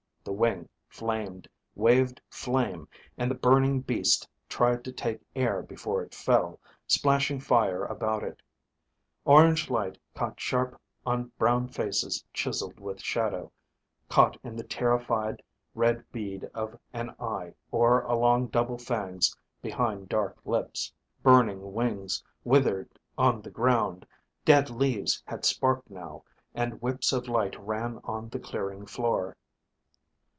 A 0.27 0.31
wing 0.31 0.69
flamed, 0.87 1.47
waved 1.73 2.21
flame, 2.29 2.87
and 3.17 3.29
the 3.29 3.35
burning 3.35 3.81
beast 3.81 4.29
tried 4.47 4.83
to 4.83 4.91
take 4.91 5.19
air 5.35 5.63
before 5.63 6.03
it 6.03 6.13
fell, 6.13 6.59
splashing 6.85 7.39
fire 7.39 7.85
about 7.85 8.21
it. 8.21 8.39
Orange 9.25 9.71
light 9.71 9.97
caught 10.13 10.39
sharp 10.39 10.79
on 11.07 11.31
brown 11.39 11.69
faces 11.69 12.23
chiseled 12.33 12.79
with 12.79 13.01
shadow, 13.01 13.51
caught 14.09 14.37
in 14.43 14.55
the 14.55 14.63
terrified 14.63 15.41
red 15.73 16.05
bead 16.11 16.47
of 16.53 16.77
an 16.93 17.09
eye 17.19 17.55
or 17.71 18.03
along 18.03 18.47
double 18.47 18.77
fangs 18.77 19.35
behind 19.59 20.07
dark 20.07 20.37
lips. 20.45 20.93
Burning 21.23 21.73
wings 21.73 22.23
withered 22.43 22.87
on 23.17 23.41
the 23.41 23.49
ground; 23.51 24.05
dead 24.45 24.69
leaves 24.69 25.23
had 25.25 25.45
sparked 25.45 25.89
now, 25.89 26.23
and 26.53 26.79
whips 26.79 27.11
of 27.11 27.27
light 27.27 27.59
ran 27.59 27.99
on 28.03 28.29
the 28.29 28.39
clearing 28.39 28.85
floor. 28.85 29.35